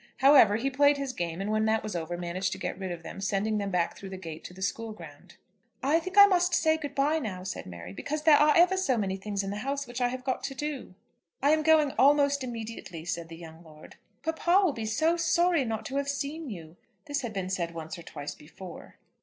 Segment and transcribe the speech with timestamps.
[0.17, 3.03] However, he played his game, and when that was over, managed to get rid of
[3.03, 5.35] them, sending them back through the gate to the school ground.
[5.83, 8.97] "I think I must say good bye now," said Mary, "because there are ever so
[8.97, 10.95] many things in the house which I have got to do."
[11.43, 13.95] "I am going almost immediately," said the young lord.
[14.23, 17.95] "Papa will be so sorry not to have seen you." This had been said once
[17.95, 18.95] or twice before.